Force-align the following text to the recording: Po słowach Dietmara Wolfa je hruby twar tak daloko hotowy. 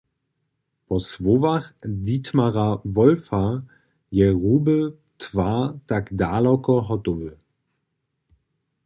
Po 0.87 0.99
słowach 0.99 1.73
Dietmara 1.85 2.79
Wolfa 2.85 3.61
je 4.11 4.37
hruby 4.39 4.93
twar 5.17 5.73
tak 5.87 6.13
daloko 6.15 6.81
hotowy. 6.81 7.37